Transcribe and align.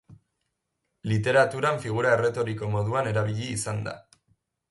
Literaturan 1.11 1.77
figura 1.83 2.15
erretoriko 2.17 2.71
moduan 2.77 3.11
erabili 3.13 3.45
izan 3.59 3.87
da. 3.89 3.97